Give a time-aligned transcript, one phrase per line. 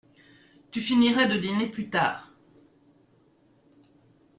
[0.71, 2.33] Tu finiras de dîner plus tard!